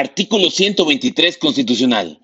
[0.00, 2.20] Artículo 123 Constitucional.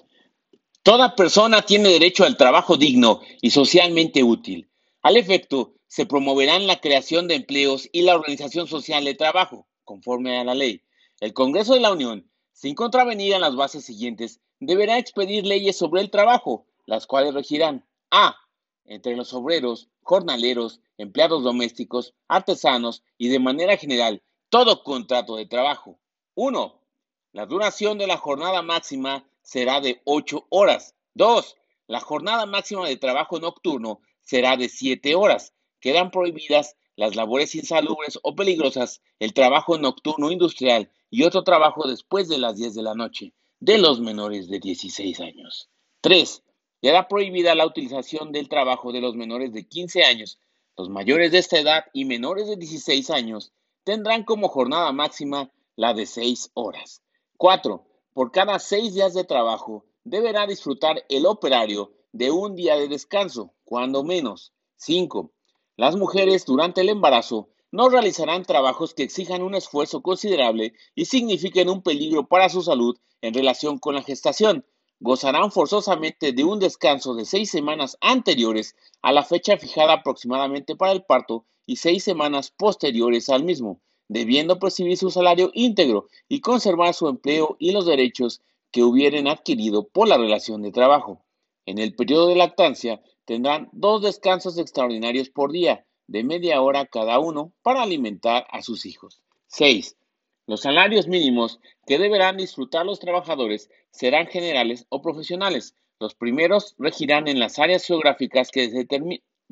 [0.85, 4.71] Toda persona tiene derecho al trabajo digno y socialmente útil.
[5.03, 10.39] Al efecto, se promoverán la creación de empleos y la organización social de trabajo, conforme
[10.39, 10.83] a la ley.
[11.19, 16.01] El Congreso de la Unión, sin contravenir a las bases siguientes, deberá expedir leyes sobre
[16.01, 18.37] el trabajo, las cuales regirán a.
[18.85, 25.99] entre los obreros, jornaleros, empleados domésticos, artesanos y de manera general todo contrato de trabajo.
[26.37, 26.84] 1.
[27.35, 30.95] La duración de la jornada máxima será de 8 horas.
[31.15, 31.57] 2.
[31.89, 35.53] La jornada máxima de trabajo nocturno será de 7 horas.
[35.81, 42.29] Quedan prohibidas las labores insalubres o peligrosas, el trabajo nocturno industrial y otro trabajo después
[42.29, 45.69] de las 10 de la noche de los menores de 16 años.
[46.03, 46.41] 3.
[46.81, 50.39] Queda prohibida la utilización del trabajo de los menores de 15 años,
[50.77, 55.95] los mayores de esta edad y menores de 16 años tendrán como jornada máxima la
[55.95, 57.03] de seis horas.
[57.45, 57.85] 4.
[58.15, 63.53] Por cada seis días de trabajo deberá disfrutar el operario de un día de descanso,
[63.67, 64.55] cuando menos.
[64.77, 65.31] 5.
[65.77, 71.69] Las mujeres durante el embarazo no realizarán trabajos que exijan un esfuerzo considerable y signifiquen
[71.69, 74.65] un peligro para su salud en relación con la gestación.
[74.99, 80.93] Gozarán forzosamente de un descanso de seis semanas anteriores a la fecha fijada aproximadamente para
[80.93, 86.95] el parto y seis semanas posteriores al mismo, debiendo percibir su salario íntegro y conservar
[86.95, 91.25] su empleo y los derechos que hubieren adquirido por la relación de trabajo.
[91.67, 97.19] En el periodo de lactancia tendrán dos descansos extraordinarios por día, de media hora cada
[97.19, 99.23] uno, para alimentar a sus hijos.
[99.47, 99.97] 6.
[100.47, 105.75] Los salarios mínimos que deberán disfrutar los trabajadores serán generales o profesionales.
[106.01, 108.87] Los primeros regirán en las áreas geográficas que se,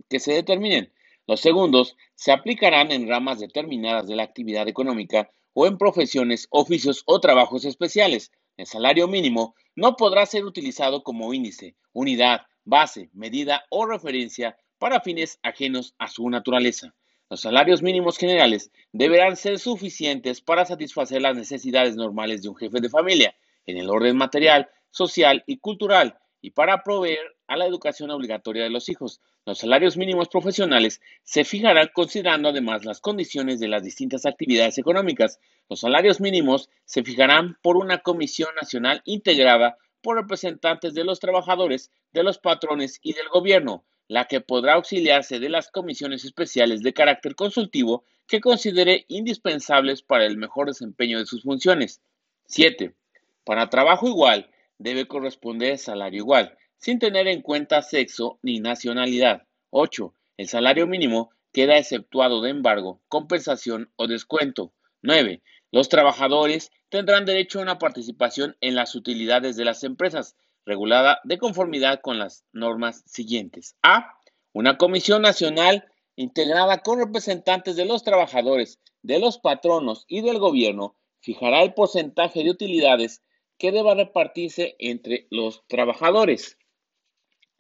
[0.09, 0.93] que se determinen.
[1.27, 7.03] Los segundos se aplicarán en ramas determinadas de la actividad económica o en profesiones, oficios
[7.07, 8.33] o trabajos especiales.
[8.57, 15.01] El salario mínimo no podrá ser utilizado como índice, unidad, base, medida o referencia para
[15.01, 16.95] fines ajenos a su naturaleza.
[17.31, 22.81] Los salarios mínimos generales deberán ser suficientes para satisfacer las necesidades normales de un jefe
[22.81, 23.35] de familia
[23.65, 28.71] en el orden material, social y cultural y para proveer a la educación obligatoria de
[28.71, 29.21] los hijos.
[29.45, 35.41] Los salarios mínimos profesionales se fijarán considerando además las condiciones de las distintas actividades económicas.
[35.69, 41.91] Los salarios mínimos se fijarán por una comisión nacional integrada por representantes de los trabajadores,
[42.13, 46.93] de los patrones y del gobierno, la que podrá auxiliarse de las comisiones especiales de
[46.93, 52.01] carácter consultivo que considere indispensables para el mejor desempeño de sus funciones.
[52.47, 52.95] 7.
[53.43, 59.47] Para trabajo igual, debe corresponder salario igual, sin tener en cuenta sexo ni nacionalidad.
[59.71, 60.15] 8.
[60.37, 64.73] El salario mínimo queda exceptuado de embargo, compensación o descuento.
[65.03, 65.43] 9.
[65.71, 70.35] Los trabajadores tendrán derecho a una participación en las utilidades de las empresas,
[70.67, 73.77] regulada de conformidad con las normas siguientes.
[73.85, 74.19] A.
[74.53, 80.97] Una comisión nacional integrada con representantes de los trabajadores, de los patronos y del gobierno
[81.21, 83.23] fijará el porcentaje de utilidades
[83.57, 86.59] que deba repartirse entre los trabajadores.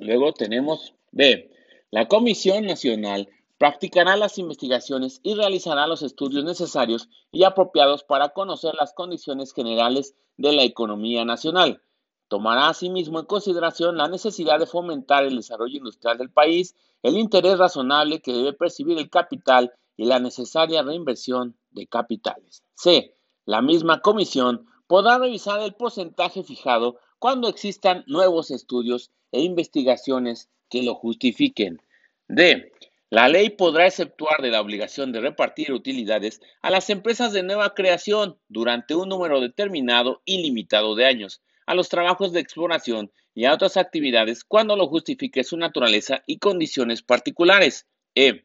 [0.03, 1.49] Luego tenemos B.
[1.93, 8.75] La Comisión Nacional practicará las investigaciones y realizará los estudios necesarios y apropiados para conocer
[8.75, 11.83] las condiciones generales de la economía nacional.
[12.27, 16.75] Tomará asimismo en consideración la necesidad de fomentar el desarrollo industrial del país,
[17.05, 22.65] el interés razonable que debe percibir el capital y la necesaria reinversión de capitales.
[22.75, 23.15] C.
[23.45, 30.82] La misma comisión podrá revisar el porcentaje fijado cuando existan nuevos estudios e investigaciones que
[30.82, 31.82] lo justifiquen.
[32.28, 32.72] D.
[33.10, 37.75] La ley podrá exceptuar de la obligación de repartir utilidades a las empresas de nueva
[37.75, 43.44] creación durante un número determinado y limitado de años, a los trabajos de exploración y
[43.44, 47.87] a otras actividades cuando lo justifique su naturaleza y condiciones particulares.
[48.15, 48.44] E.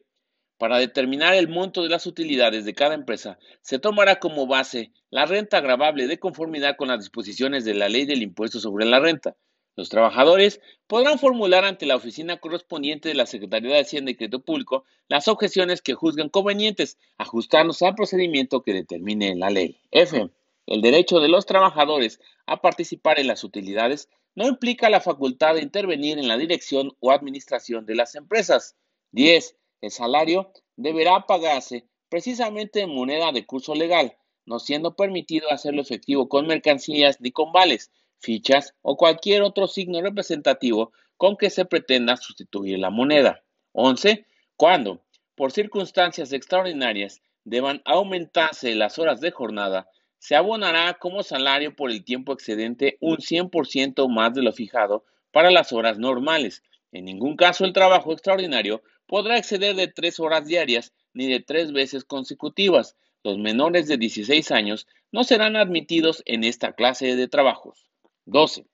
[0.58, 5.24] Para determinar el monto de las utilidades de cada empresa, se tomará como base la
[5.24, 9.36] renta agravable de conformidad con las disposiciones de la ley del impuesto sobre la renta.
[9.78, 14.40] Los trabajadores podrán formular ante la oficina correspondiente de la Secretaría de Hacienda y Crédito
[14.40, 19.78] Público las objeciones que juzguen convenientes, ajustándose al procedimiento que determine la ley.
[19.92, 20.30] F.
[20.66, 25.62] El derecho de los trabajadores a participar en las utilidades no implica la facultad de
[25.62, 28.74] intervenir en la dirección o administración de las empresas.
[29.12, 29.54] 10.
[29.82, 36.28] El salario deberá pagarse precisamente en moneda de curso legal, no siendo permitido hacerlo efectivo
[36.28, 42.16] con mercancías ni con vales, fichas o cualquier otro signo representativo con que se pretenda
[42.16, 43.42] sustituir la moneda.
[43.72, 44.26] 11.
[44.56, 45.00] Cuando,
[45.34, 49.88] por circunstancias extraordinarias, deban aumentarse las horas de jornada,
[50.18, 55.50] se abonará como salario por el tiempo excedente un 100% más de lo fijado para
[55.50, 56.62] las horas normales.
[56.90, 61.72] En ningún caso el trabajo extraordinario podrá exceder de tres horas diarias ni de tres
[61.72, 62.96] veces consecutivas.
[63.22, 67.87] Los menores de 16 años no serán admitidos en esta clase de trabajos.
[68.28, 68.66] 12.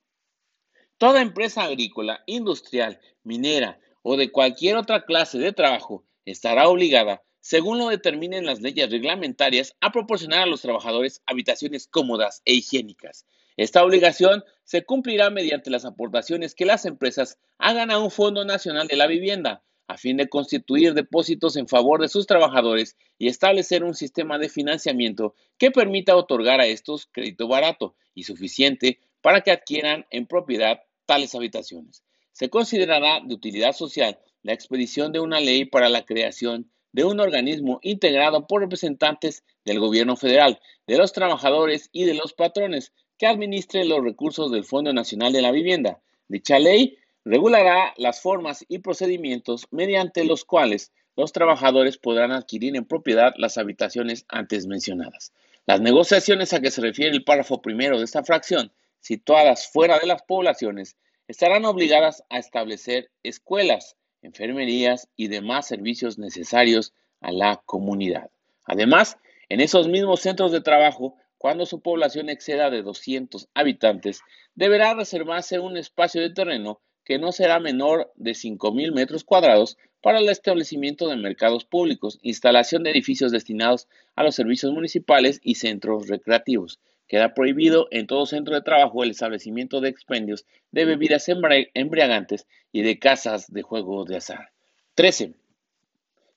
[0.99, 7.79] Toda empresa agrícola, industrial, minera o de cualquier otra clase de trabajo estará obligada, según
[7.79, 13.27] lo determinen las leyes reglamentarias, a proporcionar a los trabajadores habitaciones cómodas e higiénicas.
[13.56, 18.89] Esta obligación se cumplirá mediante las aportaciones que las empresas hagan a un Fondo Nacional
[18.89, 23.85] de la Vivienda, a fin de constituir depósitos en favor de sus trabajadores y establecer
[23.85, 29.53] un sistema de financiamiento que permita otorgar a estos crédito barato y suficiente para que
[29.53, 32.05] adquieran en propiedad tales habitaciones.
[32.32, 37.21] Se considerará de utilidad social la expedición de una ley para la creación de un
[37.21, 43.26] organismo integrado por representantes del gobierno federal, de los trabajadores y de los patrones que
[43.26, 46.03] administre los recursos del Fondo Nacional de la Vivienda.
[46.29, 52.85] Dicha ley regulará las formas y procedimientos mediante los cuales los trabajadores podrán adquirir en
[52.85, 55.32] propiedad las habitaciones antes mencionadas.
[55.65, 58.70] Las negociaciones a que se refiere el párrafo primero de esta fracción
[59.05, 60.97] situadas fuera de las poblaciones
[61.29, 68.31] estarán obligadas a establecer escuelas, enfermerías y demás servicios necesarios a la comunidad.
[68.65, 69.19] Además,
[69.51, 74.23] en esos mismos centros de trabajo, cuando su población exceda de 200 habitantes,
[74.55, 80.21] deberá reservarse un espacio de terreno que no será menor de 5.000 metros cuadrados para
[80.21, 83.87] el establecimiento de mercados públicos, instalación de edificios destinados
[84.17, 89.11] a los servicios municipales y centros recreativos, Queda prohibido en todo centro de trabajo el
[89.11, 94.51] establecimiento de expendios de bebidas embriagantes y de casas de juego de azar.
[94.95, 95.35] 13.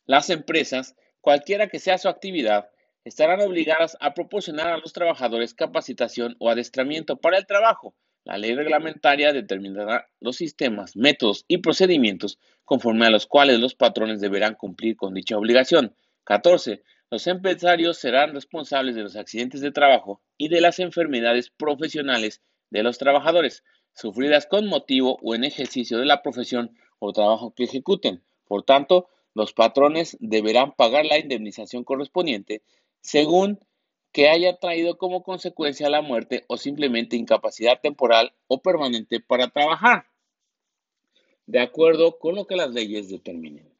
[0.05, 2.69] Las empresas, cualquiera que sea su actividad,
[3.05, 7.95] estarán obligadas a proporcionar a los trabajadores capacitación o adestramiento para el trabajo.
[8.25, 14.19] La ley reglamentaria determinará los sistemas, métodos y procedimientos conforme a los cuales los patrones
[14.19, 15.95] deberán cumplir con dicha obligación.
[16.25, 16.83] 14.
[17.09, 22.83] Los empresarios serán responsables de los accidentes de trabajo y de las enfermedades profesionales de
[22.83, 23.63] los trabajadores,
[23.93, 28.23] sufridas con motivo o en ejercicio de la profesión o trabajo que ejecuten.
[28.45, 32.61] Por tanto, los patrones deberán pagar la indemnización correspondiente
[33.01, 33.59] según
[34.11, 40.07] que haya traído como consecuencia la muerte o simplemente incapacidad temporal o permanente para trabajar,
[41.45, 43.71] de acuerdo con lo que las leyes determinen.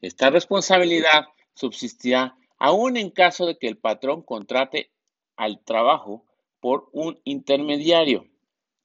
[0.00, 1.24] Esta responsabilidad
[1.54, 4.92] subsistirá aún en caso de que el patrón contrate
[5.36, 6.24] al trabajo
[6.60, 8.26] por un intermediario.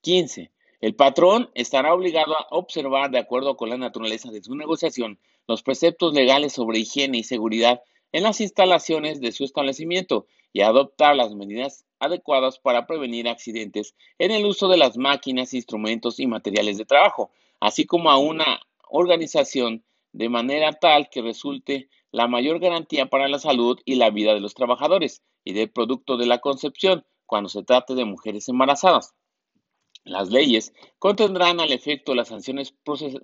[0.02, 0.52] 15.
[0.82, 5.62] El patrón estará obligado a observar, de acuerdo con la naturaleza de su negociación, los
[5.62, 7.82] preceptos legales sobre higiene y seguridad
[8.12, 14.32] en las instalaciones de su establecimiento y adoptar las medidas adecuadas para prevenir accidentes en
[14.32, 19.84] el uso de las máquinas, instrumentos y materiales de trabajo, así como a una organización
[20.14, 24.40] de manera tal que resulte la mayor garantía para la salud y la vida de
[24.40, 29.14] los trabajadores y del producto de la concepción cuando se trate de mujeres embarazadas.
[30.06, 32.74] Las leyes contendrán al efecto las sanciones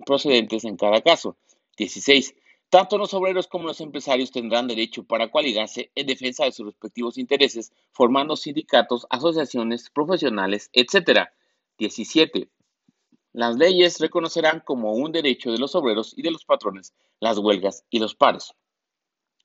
[0.04, 1.38] procedentes en cada caso.
[1.78, 2.34] 16.
[2.68, 7.16] Tanto los obreros como los empresarios tendrán derecho para coaligarse en defensa de sus respectivos
[7.16, 11.30] intereses, formando sindicatos, asociaciones profesionales, etc.
[11.78, 12.50] 17.
[13.32, 17.86] Las leyes reconocerán como un derecho de los obreros y de los patrones las huelgas
[17.88, 18.54] y los paros.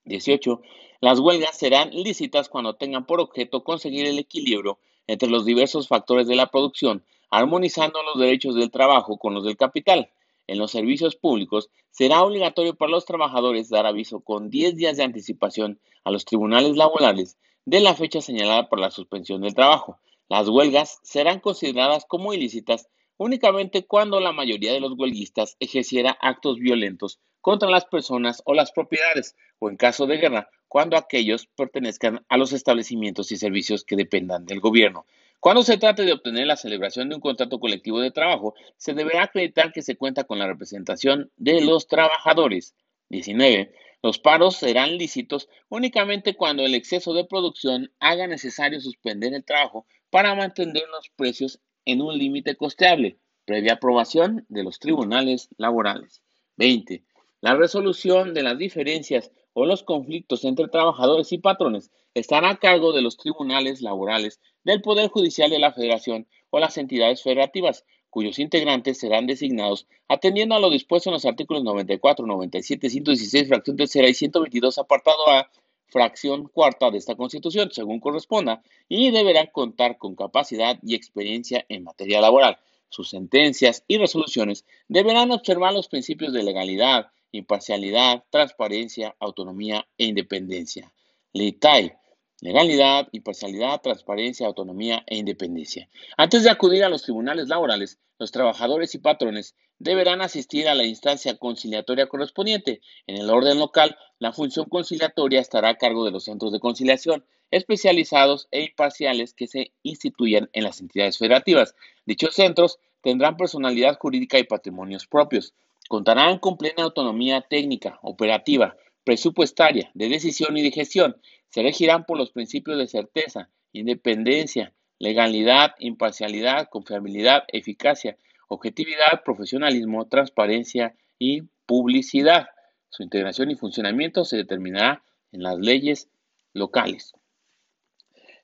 [0.08, 0.62] 18.
[1.00, 6.28] Las huelgas serán lícitas cuando tengan por objeto conseguir el equilibrio entre los diversos factores
[6.28, 10.10] de la producción, armonizando los derechos del trabajo con los del capital.
[10.48, 15.04] En los servicios públicos será obligatorio para los trabajadores dar aviso con 10 días de
[15.04, 20.00] anticipación a los tribunales laborales de la fecha señalada por la suspensión del trabajo.
[20.30, 22.88] Las huelgas serán consideradas como ilícitas
[23.18, 28.74] únicamente cuando la mayoría de los huelguistas ejerciera actos violentos contra las personas o las
[28.74, 33.96] propiedades, o en caso de guerra, cuando aquellos pertenezcan a los establecimientos y servicios que
[33.96, 35.06] dependan del gobierno.
[35.40, 39.24] Cuando se trate de obtener la celebración de un contrato colectivo de trabajo, se deberá
[39.24, 42.76] acreditar que se cuenta con la representación de los trabajadores.
[43.08, 43.74] 19.
[44.04, 49.88] Los paros serán lícitos únicamente cuando el exceso de producción haga necesario suspender el trabajo
[50.10, 56.22] para mantener los precios en un límite costeable, previa aprobación de los tribunales laborales.
[56.58, 57.07] 20.
[57.40, 62.94] La resolución de las diferencias o los conflictos entre trabajadores y patrones estará a cargo
[62.94, 68.40] de los tribunales laborales del Poder Judicial de la Federación o las entidades federativas, cuyos
[68.40, 74.10] integrantes serán designados atendiendo a lo dispuesto en los artículos 94, 97, 116, fracción tercera
[74.10, 75.52] y 122, apartado A,
[75.86, 81.84] fracción cuarta de esta Constitución, según corresponda, y deberán contar con capacidad y experiencia en
[81.84, 82.58] materia laboral.
[82.90, 90.92] Sus sentencias y resoluciones deberán observar los principios de legalidad, imparcialidad, transparencia, autonomía e independencia.
[91.34, 91.94] LITAI
[92.40, 95.90] Legalidad, imparcialidad, transparencia, autonomía e independencia.
[96.18, 100.84] Antes de acudir a los tribunales laborales, los trabajadores y patrones deberán asistir a la
[100.84, 102.82] instancia conciliatoria correspondiente.
[103.08, 107.26] En el orden local, la función conciliatoria estará a cargo de los centros de conciliación
[107.50, 111.74] especializados e imparciales que se instituyan en las entidades federativas.
[112.06, 115.56] Dichos centros tendrán personalidad jurídica y patrimonios propios.
[115.88, 121.16] Contarán con plena autonomía técnica, operativa, presupuestaria, de decisión y de gestión
[121.50, 128.18] se regirán por los principios de certeza, independencia, legalidad, imparcialidad, confiabilidad, eficacia,
[128.48, 132.48] objetividad, profesionalismo, transparencia y publicidad.
[132.90, 136.10] Su integración y funcionamiento se determinará en las leyes
[136.54, 137.14] locales.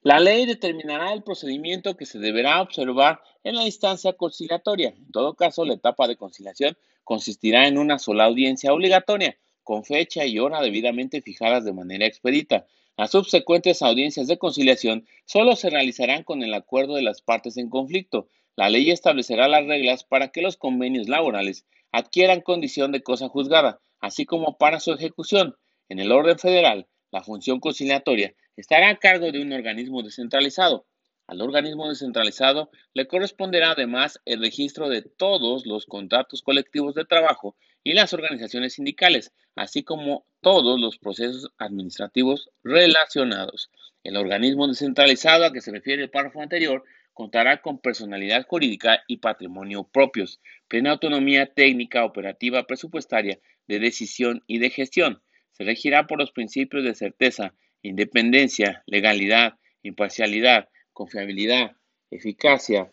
[0.02, 4.90] La ley determinará el procedimiento que se deberá observar en la instancia conciliatoria.
[4.90, 10.26] En todo caso, la etapa de conciliación consistirá en una sola audiencia obligatoria, con fecha
[10.26, 12.66] y hora debidamente fijadas de manera expedita.
[12.98, 17.70] Las subsecuentes audiencias de conciliación solo se realizarán con el acuerdo de las partes en
[17.70, 18.28] conflicto.
[18.56, 23.80] La ley establecerá las reglas para que los convenios laborales adquieran condición de cosa juzgada,
[24.00, 25.56] así como para su ejecución.
[25.90, 30.86] En el orden federal, la función conciliatoria estará a cargo de un organismo descentralizado.
[31.28, 37.56] Al organismo descentralizado le corresponderá además el registro de todos los contratos colectivos de trabajo
[37.84, 43.72] y las organizaciones sindicales, así como todos los procesos administrativos relacionados.
[44.04, 49.18] El organismo descentralizado a que se refiere el párrafo anterior contará con personalidad jurídica y
[49.18, 55.22] patrimonio propios, plena autonomía técnica, operativa, presupuestaria, de decisión y de gestión.
[55.52, 59.54] Se regirá por los principios de certeza, independencia, legalidad,
[59.84, 61.76] imparcialidad, confiabilidad,
[62.10, 62.90] eficacia,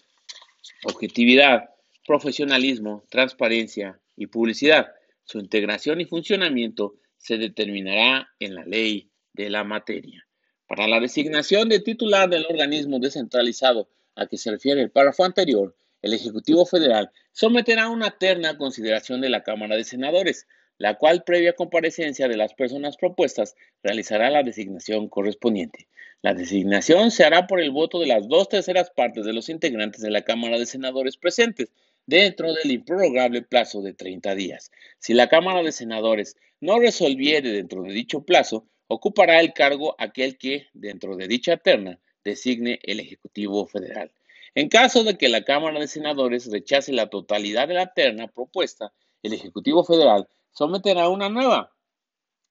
[0.85, 1.71] objetividad,
[2.07, 4.93] profesionalismo, transparencia, y publicidad.
[5.25, 10.27] Su integración y funcionamiento se determinará en la ley de la materia.
[10.69, 15.75] Para la designación de titular del organismo descentralizado a que se refiere el párrafo anterior,
[16.03, 20.47] el Ejecutivo Federal someterá una terna a consideración de la Cámara de Senadores,
[20.81, 25.89] la cual, previa comparecencia de las personas propuestas, realizará la designación correspondiente.
[26.23, 30.01] La designación se hará por el voto de las dos terceras partes de los integrantes
[30.01, 31.71] de la Cámara de Senadores presentes,
[32.07, 34.73] dentro del improrrogable plazo de 30 días.
[34.99, 40.39] Si la Cámara de Senadores no resolviere dentro de dicho plazo, ocupará el cargo aquel
[40.39, 44.11] que, dentro de dicha terna, designe el Ejecutivo Federal.
[44.55, 48.95] En caso de que la Cámara de Senadores rechace la totalidad de la terna propuesta,
[49.23, 51.73] el Ejecutivo Federal someterá una nueva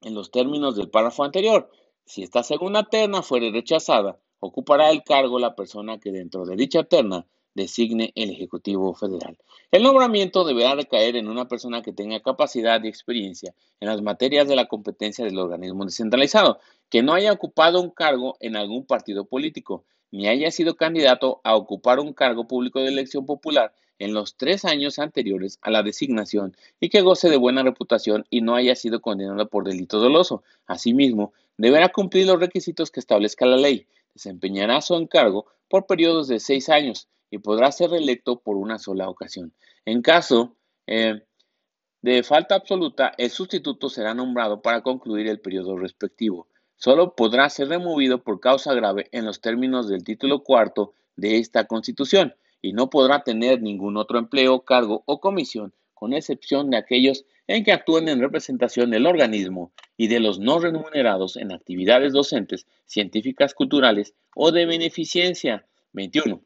[0.02, 1.70] en los términos del párrafo anterior.
[2.04, 6.84] Si esta segunda terna fuere rechazada, ocupará el cargo la persona que dentro de dicha
[6.84, 9.36] terna designe el Ejecutivo Federal.
[9.70, 14.48] El nombramiento deberá recaer en una persona que tenga capacidad y experiencia en las materias
[14.48, 19.24] de la competencia del organismo descentralizado, que no haya ocupado un cargo en algún partido
[19.26, 24.34] político, ni haya sido candidato a ocupar un cargo público de elección popular en los
[24.36, 28.74] tres años anteriores a la designación y que goce de buena reputación y no haya
[28.74, 30.42] sido condenado por delito doloso.
[30.66, 33.86] Asimismo, deberá cumplir los requisitos que establezca la ley.
[34.14, 39.08] Desempeñará su encargo por periodos de seis años y podrá ser reelecto por una sola
[39.08, 39.52] ocasión.
[39.84, 41.22] En caso eh,
[42.00, 46.48] de falta absoluta, el sustituto será nombrado para concluir el periodo respectivo.
[46.76, 51.66] Solo podrá ser removido por causa grave en los términos del título cuarto de esta
[51.66, 57.24] Constitución y no podrá tener ningún otro empleo, cargo o comisión, con excepción de aquellos
[57.46, 62.66] en que actúen en representación del organismo y de los no remunerados en actividades docentes,
[62.86, 65.66] científicas, culturales o de beneficencia.
[65.92, 66.40] 21.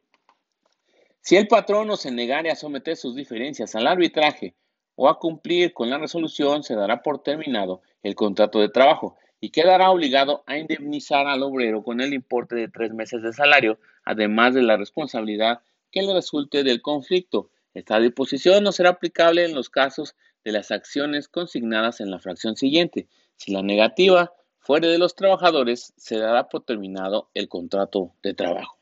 [1.21, 4.55] Si el patrono se negare a someter sus diferencias al arbitraje
[4.97, 9.51] o a cumplir con la resolución, se dará por terminado el contrato de trabajo y
[9.51, 14.55] quedará obligado a indemnizar al obrero con el importe de tres meses de salario, además
[14.55, 15.61] de la responsabilidad
[15.95, 17.51] que le resulte del conflicto.
[17.73, 22.57] Esta disposición no será aplicable en los casos de las acciones consignadas en la fracción
[22.57, 23.07] siguiente.
[23.37, 28.77] Si la negativa fuere de los trabajadores, se dará por terminado el contrato de trabajo.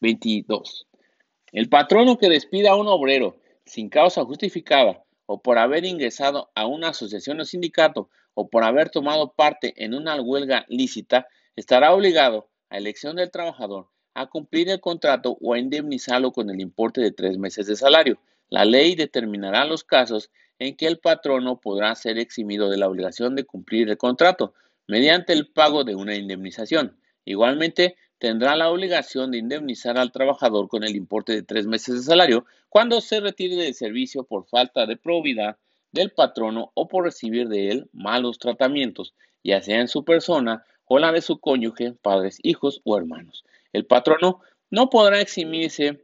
[0.00, 0.86] 22.
[1.52, 6.66] El patrono que despida a un obrero sin causa justificada o por haber ingresado a
[6.66, 12.50] una asociación o sindicato o por haber tomado parte en una huelga lícita, estará obligado,
[12.68, 17.12] a elección del trabajador, a cumplir el contrato o a indemnizarlo con el importe de
[17.12, 18.18] tres meses de salario.
[18.48, 23.34] La ley determinará los casos en que el patrono podrá ser eximido de la obligación
[23.34, 24.54] de cumplir el contrato,
[24.88, 26.96] mediante el pago de una indemnización.
[27.26, 32.02] Igualmente, tendrá la obligación de indemnizar al trabajador con el importe de tres meses de
[32.02, 35.58] salario cuando se retire del servicio por falta de probidad
[35.92, 39.12] del patrono o por recibir de él malos tratamientos,
[39.44, 43.44] ya sea en su persona o la de su cónyuge, padres, hijos o hermanos.
[43.76, 44.40] El patrono
[44.70, 46.00] no podrá eximirse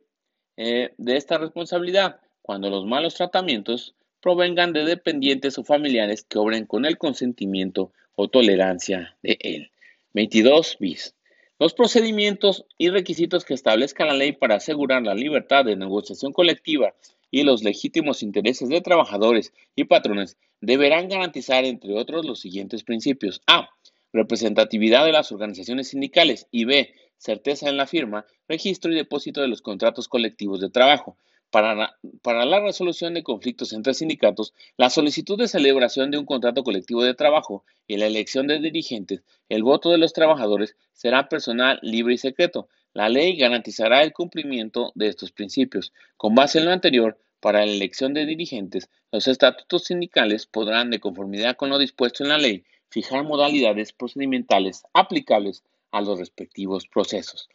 [0.59, 6.67] eh, de esta responsabilidad cuando los malos tratamientos provengan de dependientes o familiares que obren
[6.67, 9.71] con el consentimiento o tolerancia de él.
[10.13, 11.15] 22 bis.
[11.59, 16.93] Los procedimientos y requisitos que establezca la ley para asegurar la libertad de negociación colectiva
[17.31, 23.41] y los legítimos intereses de trabajadores y patrones deberán garantizar, entre otros, los siguientes principios.
[23.47, 23.71] A.
[24.13, 26.95] Representatividad de las organizaciones sindicales y B.
[27.23, 31.17] Certeza en la firma, registro y depósito de los contratos colectivos de trabajo.
[31.51, 37.05] Para la, resolución de conflictos entre sindicatos, la solicitud de celebración de un contrato colectivo
[37.05, 42.15] de trabajo y la elección de dirigentes, el voto de los trabajadores será personal, libre
[42.15, 42.69] y secreto.
[42.93, 45.93] La ley garantizará el cumplimiento de estos principios.
[46.17, 50.99] Con base en lo anterior, para la elección de dirigentes, los estatutos sindicales podrán, de
[50.99, 55.63] conformidad con lo dispuesto en la ley, fijar modalidades procedimentales aplicables
[55.93, 57.49] a los respectivos procesos.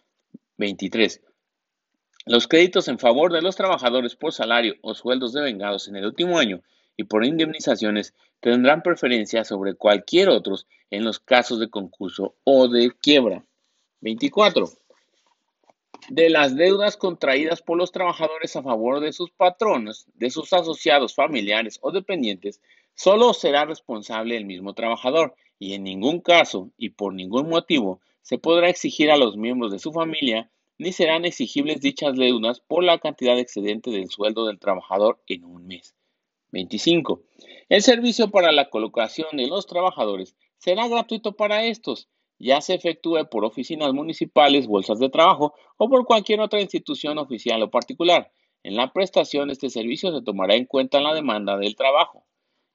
[0.57, 1.21] 23.
[2.25, 6.37] Los créditos en favor de los trabajadores por salario o sueldos devengados en el último
[6.37, 6.61] año
[6.95, 12.91] y por indemnizaciones tendrán preferencia sobre cualquier otros en los casos de concurso o de
[12.91, 13.45] quiebra.
[14.01, 14.69] 24.
[16.09, 21.15] De las deudas contraídas por los trabajadores a favor de sus patronos, de sus asociados
[21.15, 22.61] familiares o dependientes,
[22.93, 28.37] solo será responsable el mismo trabajador y en ningún caso y por ningún motivo se
[28.37, 32.97] podrá exigir a los miembros de su familia ni serán exigibles dichas deudas por la
[32.97, 35.95] cantidad excedente del sueldo del trabajador en un mes.
[36.51, 37.21] 25.
[37.69, 43.29] El servicio para la colocación de los trabajadores será gratuito para estos, ya se efectúe
[43.31, 48.33] por oficinas municipales, bolsas de trabajo o por cualquier otra institución oficial o particular.
[48.61, 52.25] En la prestación de este servicio se tomará en cuenta la demanda del trabajo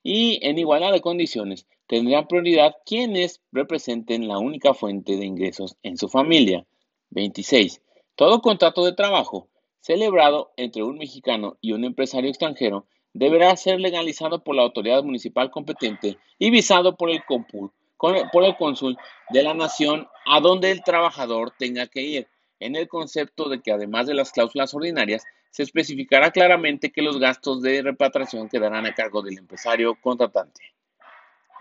[0.03, 5.99] y en igualdad de condiciones tendrán prioridad quienes representen la única fuente de ingresos en
[5.99, 6.65] su familia.
[7.11, 7.83] 26.
[8.15, 14.43] Todo contrato de trabajo celebrado entre un mexicano y un empresario extranjero deberá ser legalizado
[14.43, 18.97] por la autoridad municipal competente y visado por el, por el cónsul
[19.29, 22.27] de la nación a donde el trabajador tenga que ir,
[22.59, 27.19] en el concepto de que además de las cláusulas ordinarias, se especificará claramente que los
[27.19, 30.73] gastos de repatriación quedarán a cargo del empresario contratante.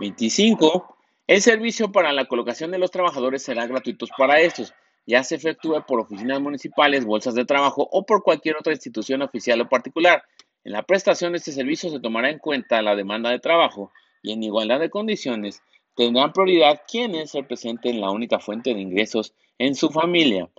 [0.02, 0.98] 25.
[1.28, 4.74] El servicio para la colocación de los trabajadores será gratuito para estos,
[5.06, 9.62] ya se efectúe por oficinas municipales, bolsas de trabajo o por cualquier otra institución oficial
[9.62, 10.24] o particular.
[10.64, 14.34] En la prestación de este servicio se tomará en cuenta la demanda de trabajo y
[14.34, 15.62] en igualdad de condiciones
[15.96, 20.50] tendrán prioridad quienes representen la única fuente de ingresos en su familia.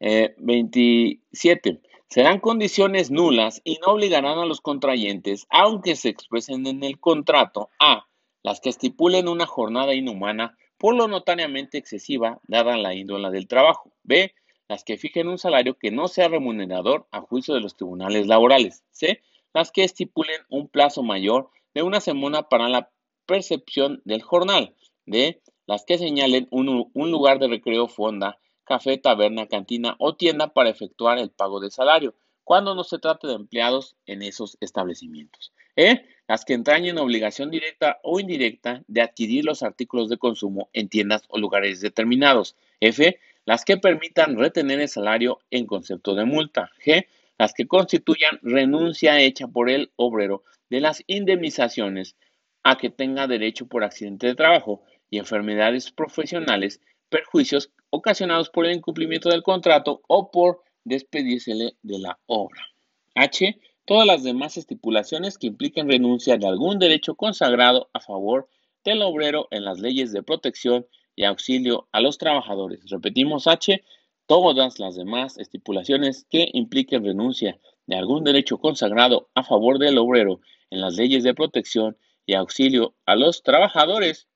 [0.00, 1.68] 27.
[1.68, 6.98] Eh, Serán condiciones nulas y no obligarán a los contrayentes, aunque se expresen en el
[6.98, 8.06] contrato, a
[8.42, 13.92] las que estipulen una jornada inhumana por lo notariamente excesiva dada la índole del trabajo.
[14.02, 14.32] B.
[14.66, 18.82] Las que fijen un salario que no sea remunerador a juicio de los tribunales laborales.
[18.90, 19.20] C.
[19.52, 22.90] Las que estipulen un plazo mayor de una semana para la
[23.26, 24.74] percepción del jornal.
[25.04, 25.42] D.
[25.66, 30.70] Las que señalen un, un lugar de recreo, fonda, café, taberna, cantina o tienda para
[30.70, 32.14] efectuar el pago de salario,
[32.50, 35.52] cuando no se trate de empleados en esos establecimientos.
[35.76, 40.88] E las que entrañen obligación directa o indirecta de adquirir los artículos de consumo en
[40.88, 42.56] tiendas o lugares determinados.
[42.80, 43.20] F.
[43.44, 46.72] Las que permitan retener el salario en concepto de multa.
[46.84, 47.06] G.
[47.38, 52.16] Las que constituyan renuncia hecha por el obrero de las indemnizaciones
[52.64, 58.74] a que tenga derecho por accidente de trabajo y enfermedades profesionales, perjuicios ocasionados por el
[58.74, 62.66] incumplimiento del contrato o por despedírsele de la obra.
[63.14, 68.48] H todas las demás estipulaciones que impliquen renuncia de algún derecho consagrado a favor
[68.84, 72.88] del obrero en las leyes de protección y auxilio a los trabajadores.
[72.88, 73.82] Repetimos H,
[74.26, 80.40] todas las demás estipulaciones que impliquen renuncia de algún derecho consagrado a favor del obrero
[80.70, 84.28] en las leyes de protección y auxilio a los trabajadores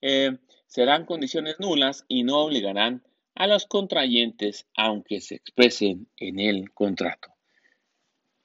[0.00, 6.72] eh, serán condiciones nulas y no obligarán a los contrayentes aunque se expresen en el
[6.72, 7.30] contrato.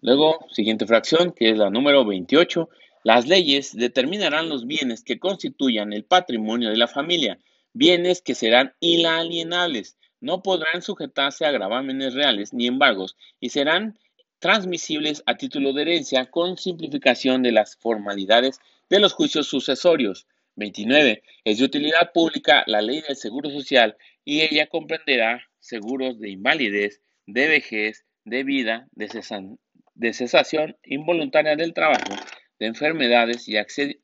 [0.01, 2.69] Luego, siguiente fracción, que es la número 28.
[3.03, 7.39] Las leyes determinarán los bienes que constituyan el patrimonio de la familia,
[7.73, 13.99] bienes que serán inalienables, no podrán sujetarse a gravámenes reales ni embargos y serán
[14.39, 20.27] transmisibles a título de herencia con simplificación de las formalidades de los juicios sucesorios.
[20.55, 21.23] 29.
[21.43, 27.01] Es de utilidad pública la ley del Seguro Social y ella comprenderá seguros de invalidez,
[27.25, 32.15] de vejez, de vida, de, cesación involuntaria del trabajo,
[32.59, 33.55] de enfermedades y,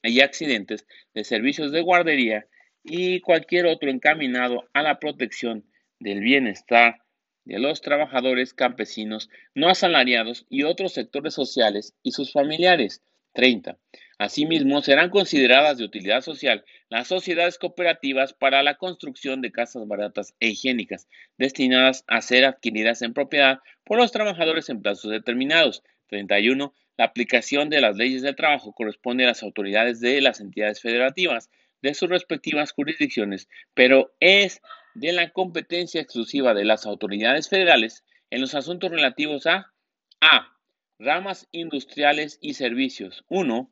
[0.03, 2.45] y accidentes, de servicios de guardería
[2.83, 5.65] y cualquier otro encaminado a la protección
[5.99, 7.01] del bienestar
[7.45, 13.01] de los trabajadores campesinos no asalariados y otros sectores sociales y sus familiares.
[13.33, 13.77] 30.
[14.21, 20.35] Asimismo, serán consideradas de utilidad social las sociedades cooperativas para la construcción de casas baratas
[20.39, 21.07] e higiénicas,
[21.39, 25.81] destinadas a ser adquiridas en propiedad por los trabajadores en plazos determinados.
[26.05, 26.71] 31.
[26.97, 31.49] La aplicación de las leyes de trabajo corresponde a las autoridades de las entidades federativas
[31.81, 34.61] de sus respectivas jurisdicciones, pero es
[34.93, 39.73] de la competencia exclusiva de las autoridades federales en los asuntos relativos a
[40.19, 40.59] A.
[40.99, 43.25] Ramas industriales y servicios.
[43.27, 43.71] 1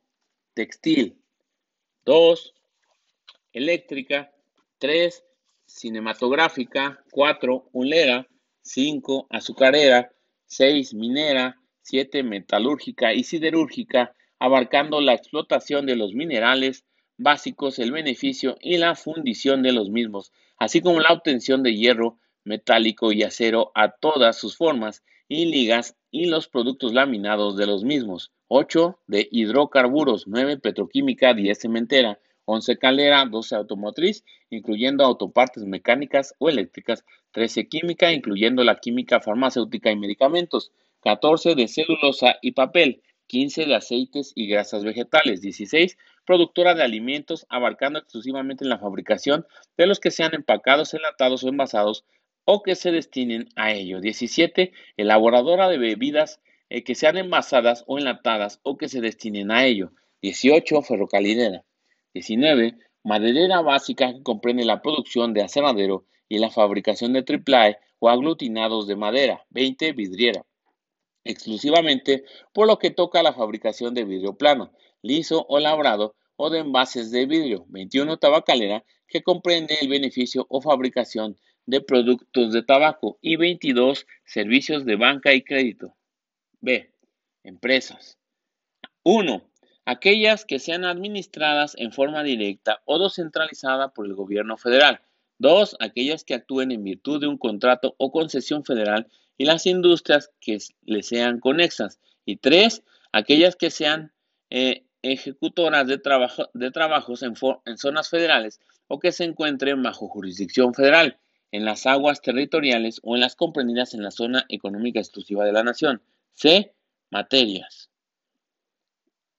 [0.60, 1.16] textil.
[2.04, 2.54] 2.
[3.54, 4.30] Eléctrica.
[4.78, 5.24] 3.
[5.64, 7.02] Cinematográfica.
[7.12, 7.70] 4.
[7.72, 8.28] Unlera.
[8.60, 9.26] 5.
[9.30, 10.12] Azucarera.
[10.44, 10.92] 6.
[10.92, 11.56] Minera.
[11.80, 12.22] 7.
[12.24, 16.84] Metalúrgica y siderúrgica, abarcando la explotación de los minerales
[17.16, 22.18] básicos, el beneficio y la fundición de los mismos, así como la obtención de hierro,
[22.44, 27.82] metálico y acero a todas sus formas y ligas y los productos laminados de los
[27.82, 28.30] mismos.
[28.52, 36.48] 8 de hidrocarburos, 9 petroquímica, 10 cementera, 11 calera, 12 automotriz, incluyendo autopartes mecánicas o
[36.48, 43.66] eléctricas, 13 química, incluyendo la química farmacéutica y medicamentos, 14 de celulosa y papel, 15
[43.66, 50.00] de aceites y grasas vegetales, 16 productora de alimentos, abarcando exclusivamente la fabricación de los
[50.00, 52.04] que sean empacados, enlatados o envasados
[52.44, 54.00] o que se destinen a ello.
[54.00, 59.66] 17 elaboradora de bebidas eh, que sean envasadas o enlatadas o que se destinen a
[59.66, 59.92] ello.
[60.22, 60.82] 18.
[60.82, 61.64] Ferrocalinera.
[62.14, 62.76] 19.
[63.02, 68.86] Maderera básica que comprende la producción de aserradero y la fabricación de triple o aglutinados
[68.86, 69.44] de madera.
[69.50, 69.92] 20.
[69.92, 70.46] Vidriera.
[71.24, 76.50] Exclusivamente por lo que toca a la fabricación de vidrio plano, liso o labrado o
[76.50, 77.66] de envases de vidrio.
[77.68, 78.16] 21.
[78.18, 83.18] Tabacalera que comprende el beneficio o fabricación de productos de tabaco.
[83.20, 84.06] Y 22.
[84.24, 85.96] Servicios de banca y crédito.
[86.60, 86.92] B.
[87.42, 88.18] Empresas.
[89.02, 89.42] 1.
[89.86, 95.00] Aquellas que sean administradas en forma directa o descentralizada por el gobierno federal.
[95.38, 95.76] 2.
[95.80, 100.58] Aquellas que actúen en virtud de un contrato o concesión federal y las industrias que
[100.82, 101.98] le sean conexas.
[102.26, 102.82] Y 3.
[103.12, 104.12] Aquellas que sean
[104.50, 110.08] eh, ejecutoras de, trabajo, de trabajos en, en zonas federales o que se encuentren bajo
[110.08, 111.18] jurisdicción federal,
[111.52, 115.62] en las aguas territoriales o en las comprendidas en la zona económica exclusiva de la
[115.62, 116.02] nación.
[116.34, 116.74] C.
[117.10, 117.90] Materias.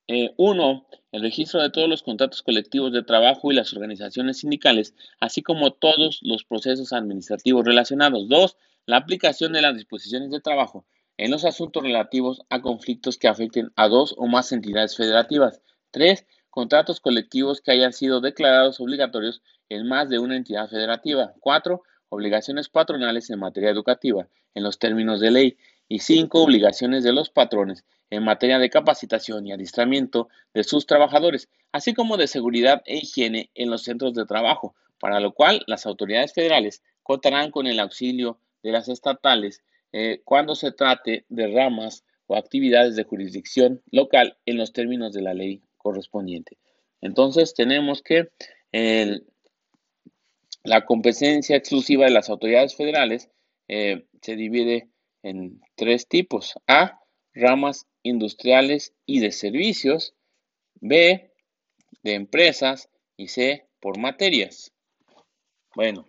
[0.08, 0.88] 1.
[0.92, 5.42] Eh, el registro de todos los contratos colectivos de trabajo y las organizaciones sindicales, así
[5.42, 8.28] como todos los procesos administrativos relacionados.
[8.28, 8.58] 2.
[8.86, 10.86] La aplicación de las disposiciones de trabajo
[11.18, 15.62] en los asuntos relativos a conflictos que afecten a dos o más entidades federativas.
[15.92, 16.26] 3.
[16.50, 21.34] Contratos colectivos que hayan sido declarados obligatorios en más de una entidad federativa.
[21.40, 21.84] 4.
[22.10, 25.58] Obligaciones patronales en materia educativa, en los términos de ley
[25.92, 31.50] y cinco obligaciones de los patrones en materia de capacitación y adiestramiento de sus trabajadores,
[31.74, 35.86] así como de seguridad e higiene en los centros de trabajo, para lo cual las
[35.86, 42.06] autoridades federales contarán con el auxilio de las estatales eh, cuando se trate de ramas
[42.26, 46.58] o actividades de jurisdicción local en los términos de la ley correspondiente.
[47.02, 48.30] Entonces tenemos que
[50.64, 53.30] la competencia exclusiva de las autoridades federales
[53.68, 54.88] eh, se divide
[55.24, 56.54] en tres tipos.
[56.68, 57.00] A,
[57.34, 60.14] ramas industriales y de servicios.
[60.76, 61.32] B,
[62.04, 62.90] de empresas.
[63.18, 64.74] Y C, por materias.
[65.76, 66.08] Bueno,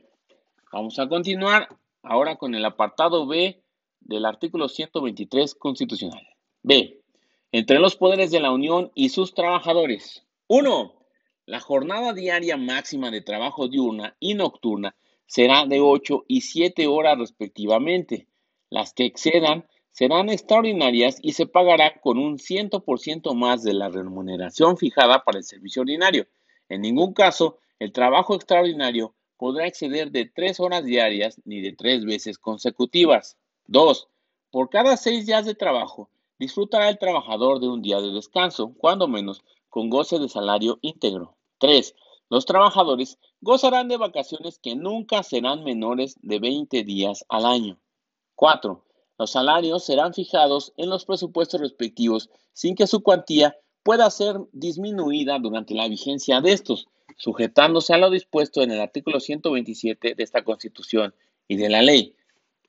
[0.72, 1.68] vamos a continuar
[2.02, 3.62] ahora con el apartado B
[4.00, 6.26] del artículo 123 constitucional.
[6.62, 7.02] B.
[7.50, 10.24] Entre los poderes de la Unión y sus trabajadores.
[10.48, 10.94] 1.
[11.46, 14.96] La jornada diaria máxima de trabajo diurna y nocturna
[15.26, 18.26] será de 8 y 7 horas respectivamente.
[18.72, 24.78] Las que excedan serán extraordinarias y se pagará con un 100% más de la remuneración
[24.78, 26.26] fijada para el servicio ordinario.
[26.70, 32.06] En ningún caso, el trabajo extraordinario podrá exceder de 3 horas diarias ni de 3
[32.06, 33.36] veces consecutivas.
[33.66, 34.08] 2.
[34.50, 36.08] Por cada 6 días de trabajo,
[36.38, 41.36] disfrutará el trabajador de un día de descanso, cuando menos, con goce de salario íntegro.
[41.58, 41.94] 3.
[42.30, 47.78] Los trabajadores gozarán de vacaciones que nunca serán menores de 20 días al año.
[48.34, 48.84] 4.
[49.18, 55.38] Los salarios serán fijados en los presupuestos respectivos sin que su cuantía pueda ser disminuida
[55.38, 56.88] durante la vigencia de estos.
[57.18, 61.14] sujetándose a lo dispuesto en el artículo 127 de esta Constitución
[61.46, 62.16] y de la ley.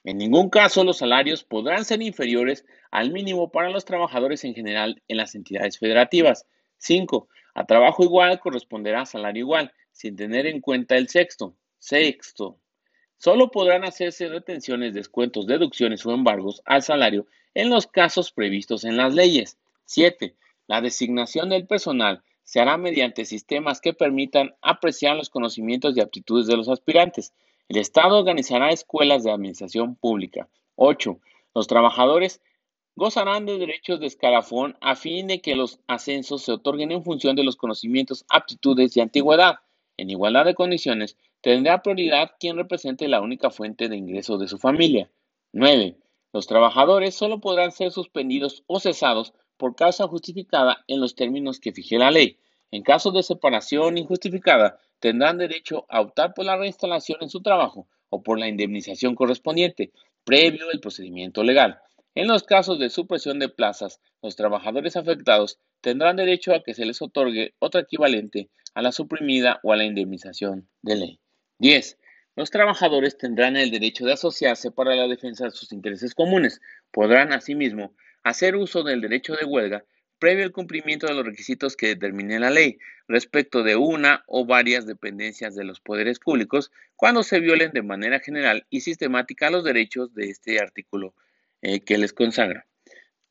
[0.04, 5.02] En ningún caso los salarios podrán ser inferiores al mínimo para los trabajadores en general
[5.08, 6.46] en las entidades federativas.
[6.78, 7.30] 5.
[7.56, 11.56] A trabajo igual corresponderá salario igual, sin tener en cuenta el sexto.
[11.80, 12.60] Sexto.
[13.24, 18.98] Solo podrán hacerse retenciones, descuentos, deducciones o embargos al salario en los casos previstos en
[18.98, 19.58] las leyes.
[19.86, 20.36] 7.
[20.68, 26.48] La designación del personal se hará mediante sistemas que permitan apreciar los conocimientos y aptitudes
[26.48, 27.32] de los aspirantes.
[27.70, 30.50] El Estado organizará escuelas de administración pública.
[30.76, 31.18] 8.
[31.56, 32.42] Los trabajadores
[32.98, 37.38] gozarán de derechos de escalafón a fin de que los ascensos se otorguen en función
[37.38, 39.60] de los conocimientos, aptitudes y antigüedad.
[39.96, 44.58] En igualdad de condiciones, tendrá prioridad quien represente la única fuente de ingreso de su
[44.58, 45.12] familia.
[45.52, 45.98] 9.
[46.32, 51.74] Los trabajadores solo podrán ser suspendidos o cesados por causa justificada en los términos que
[51.74, 52.40] fije la ley.
[52.72, 57.90] En caso de separación injustificada, tendrán derecho a optar por la reinstalación en su trabajo
[58.08, 59.92] o por la indemnización correspondiente,
[60.24, 61.78] previo el procedimiento legal.
[62.16, 66.86] En los casos de supresión de plazas, los trabajadores afectados tendrán derecho a que se
[66.86, 71.20] les otorgue otra equivalente a la suprimida o a la indemnización de ley.
[71.64, 71.98] 10.
[72.36, 76.60] Los trabajadores tendrán el derecho de asociarse para la defensa de sus intereses comunes.
[76.92, 79.86] Podrán, asimismo, hacer uso del derecho de huelga
[80.20, 84.86] previo al cumplimiento de los requisitos que determine la ley respecto de una o varias
[84.86, 90.14] dependencias de los poderes públicos cuando se violen de manera general y sistemática los derechos
[90.14, 91.16] de este artículo
[91.62, 92.68] eh, que les consagra.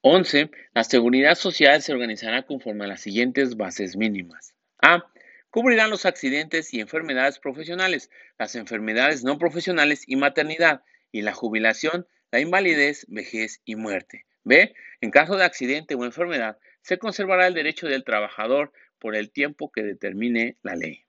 [0.00, 0.50] 11.
[0.72, 4.54] La seguridad social se organizará conforme a las siguientes bases mínimas.
[4.80, 5.11] A.
[5.52, 12.06] Cubrirán los accidentes y enfermedades profesionales, las enfermedades no profesionales y maternidad, y la jubilación,
[12.30, 14.24] la invalidez, vejez y muerte.
[14.44, 14.74] B.
[15.02, 19.70] En caso de accidente o enfermedad, se conservará el derecho del trabajador por el tiempo
[19.70, 21.04] que determine la ley.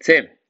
[0.00, 0.40] C.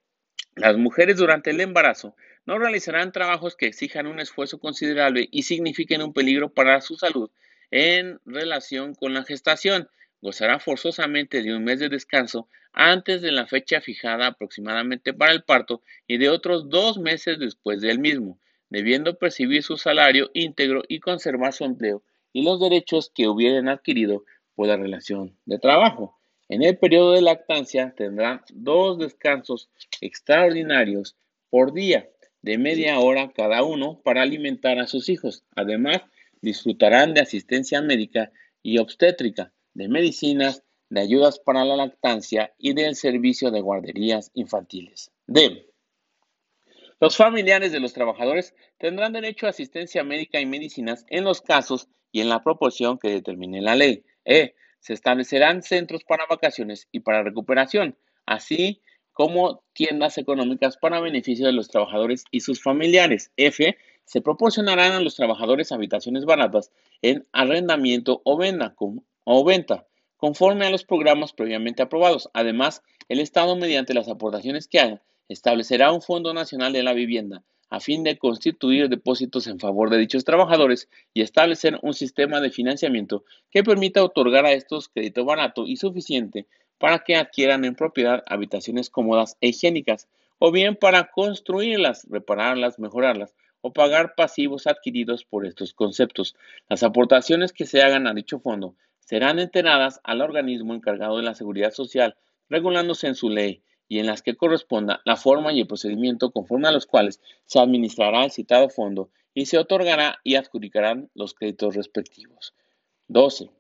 [0.55, 6.01] Las mujeres durante el embarazo no realizarán trabajos que exijan un esfuerzo considerable y signifiquen
[6.01, 7.31] un peligro para su salud
[7.71, 9.91] en relación con la gestación,
[10.23, 12.49] gozará forzosamente de un mes de descanso
[12.81, 17.81] antes de la fecha fijada aproximadamente para el parto y de otros dos meses después
[17.81, 18.38] del mismo,
[18.71, 24.25] debiendo percibir su salario íntegro y conservar su empleo y los derechos que hubieran adquirido
[24.55, 26.17] por la relación de trabajo.
[26.49, 29.69] En el periodo de lactancia tendrán dos descansos
[30.01, 31.17] extraordinarios
[31.51, 32.09] por día
[32.43, 35.43] de media hora cada uno para alimentar a sus hijos.
[35.57, 36.03] Además,
[36.41, 38.31] disfrutarán de asistencia médica
[38.62, 45.11] y obstétrica de medicinas, de ayudas para la lactancia y del servicio de guarderías infantiles.
[45.27, 45.66] D.
[47.01, 51.88] Los familiares de los trabajadores tendrán derecho a asistencia médica y medicinas en los casos
[52.11, 54.05] y en la proporción que determine la ley.
[54.24, 54.55] E.
[54.81, 57.96] Se establecerán centros para vacaciones y para recuperación,
[58.27, 63.33] así como tiendas económicas para beneficio de los trabajadores y sus familiares.
[63.37, 63.77] F.
[64.05, 66.70] Se proporcionarán a los trabajadores habitaciones baratas
[67.03, 68.74] en arrendamiento o venta,
[69.24, 69.88] o venta,
[70.18, 72.28] conforme a los programas previamente aprobados.
[72.35, 77.42] Además, el Estado, mediante las aportaciones que haga, establecerá un Fondo Nacional de la Vivienda
[77.70, 82.50] a fin de constituir depósitos en favor de dichos trabajadores y establecer un sistema de
[82.50, 86.46] financiamiento que permita otorgar a estos crédito barato y suficiente
[86.78, 93.35] para que adquieran en propiedad habitaciones cómodas e higiénicas, o bien para construirlas, repararlas, mejorarlas
[93.61, 96.37] o pagar pasivos adquiridos por estos conceptos.
[96.68, 98.76] Las aportaciones que se hagan a dicho fondo
[99.09, 102.14] serán enteradas al organismo encargado de la seguridad social,
[102.51, 106.68] regulándose en su ley y en las que corresponda la forma y el procedimiento conforme
[106.68, 111.75] a los cuales se administrará el citado fondo y se otorgará y adjudicarán los créditos
[111.75, 112.53] respectivos.
[113.07, 113.51] 12.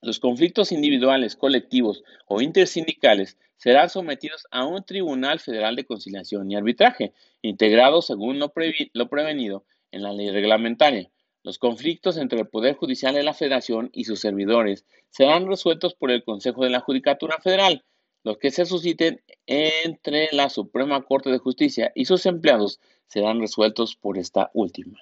[0.00, 6.56] Los conflictos individuales, colectivos o intersindicales serán sometidos a un Tribunal Federal de Conciliación y
[6.56, 11.10] Arbitraje, integrado según lo, prevenido en la ley reglamentaria.
[11.44, 16.10] Los conflictos entre el Poder Judicial de la Federación y sus servidores serán resueltos por
[16.10, 17.84] el Consejo de la Judicatura Federal.
[18.22, 23.94] Los que se susciten entre la Suprema Corte de Justicia y sus empleados serán resueltos
[23.94, 24.98] por esta última.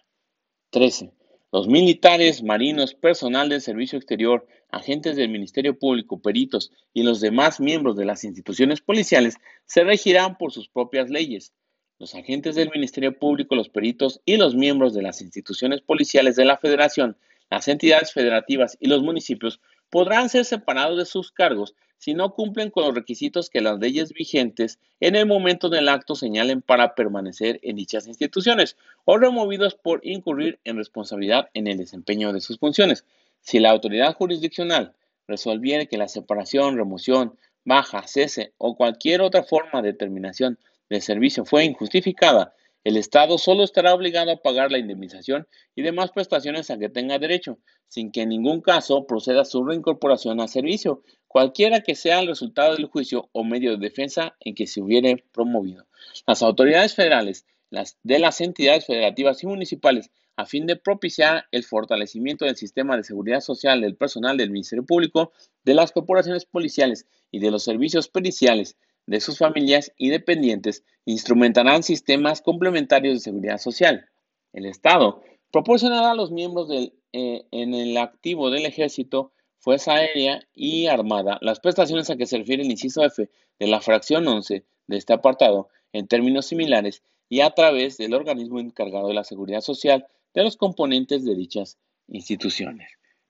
[0.70, 1.12] 13.
[1.52, 7.60] Los militares, marinos, personal del servicio exterior, agentes del Ministerio Público, peritos y los demás
[7.60, 11.52] miembros de las instituciones policiales se regirán por sus propias leyes.
[11.98, 16.44] Los agentes del Ministerio Público, los peritos y los miembros de las instituciones policiales de
[16.44, 17.16] la Federación,
[17.50, 22.70] las entidades federativas y los municipios podrán ser separados de sus cargos si no cumplen
[22.70, 27.60] con los requisitos que las leyes vigentes en el momento del acto señalen para permanecer
[27.62, 33.04] en dichas instituciones o removidos por incurrir en responsabilidad en el desempeño de sus funciones.
[33.40, 34.94] Si la autoridad jurisdiccional
[35.28, 41.44] resolviere que la separación, remoción, baja, cese o cualquier otra forma de terminación del servicio
[41.44, 46.78] fue injustificada, el Estado solo estará obligado a pagar la indemnización y demás prestaciones a
[46.78, 51.94] que tenga derecho, sin que en ningún caso proceda su reincorporación al servicio, cualquiera que
[51.94, 55.86] sea el resultado del juicio o medio de defensa en que se hubiere promovido.
[56.26, 61.62] Las autoridades federales las, de las entidades federativas y municipales a fin de propiciar el
[61.62, 65.32] fortalecimiento del sistema de seguridad social del personal del Ministerio Público,
[65.64, 71.82] de las corporaciones policiales y de los servicios periciales de sus familias y dependientes instrumentarán
[71.82, 74.08] sistemas complementarios de seguridad social.
[74.52, 80.40] El Estado proporcionará a los miembros del, eh, en el activo del Ejército, Fuerza Aérea
[80.54, 84.64] y Armada las prestaciones a que se refiere el inciso F de la fracción 11
[84.86, 89.60] de este apartado en términos similares y a través del organismo encargado de la seguridad
[89.60, 92.88] social de los componentes de dichas instituciones.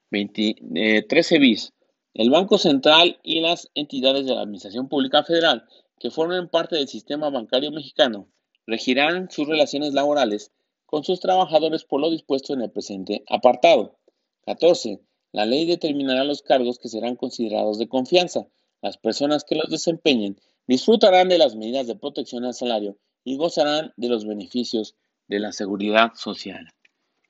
[0.09, 1.73] 13 eh, bis.
[2.15, 5.65] El Banco Central y las entidades de la Administración Pública Federal
[5.99, 8.27] que formen parte del sistema bancario mexicano
[8.67, 10.51] regirán sus relaciones laborales
[10.85, 13.97] con sus trabajadores por lo dispuesto en el presente apartado.
[14.45, 14.99] 14.
[15.31, 18.45] La ley determinará los cargos que serán considerados de confianza.
[18.83, 23.91] Las personas que los desempeñen disfrutarán de las medidas de protección al salario y gozarán
[23.97, 24.95] de los beneficios
[25.27, 26.69] de la seguridad social.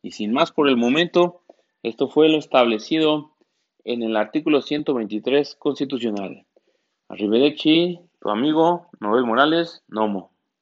[0.01, 1.43] Y sin más por el momento,
[1.83, 3.32] esto fue lo establecido
[3.83, 6.45] en el artículo 123 constitucional.
[7.09, 10.32] Arrivederci, tu amigo Noel Morales, Nomo.